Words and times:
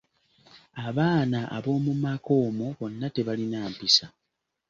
Abaana 0.87 1.39
abomu 1.57 1.93
maka 2.03 2.31
omwo 2.45 2.67
bonna 2.77 3.07
tebalina 3.15 3.57
mpisa. 3.71 4.07